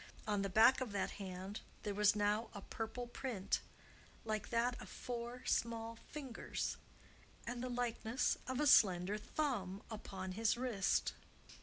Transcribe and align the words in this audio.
On 0.27 0.41
the 0.41 0.49
back 0.49 0.81
of 0.81 0.93
that 0.93 1.11
hand 1.21 1.59
there 1.83 1.93
was 1.93 2.15
now 2.15 2.49
a 2.55 2.61
purple 2.61 3.05
print 3.05 3.61
like 4.25 4.49
that 4.49 4.75
of 4.81 4.89
four 4.89 5.45
small 5.45 5.95
fingers, 6.09 6.75
and 7.45 7.61
the 7.61 7.69
likeness 7.69 8.35
of 8.47 8.59
a 8.59 8.65
slender 8.65 9.19
thumb 9.19 9.83
upon 9.91 10.31
his 10.31 10.57
wrist. 10.57 11.13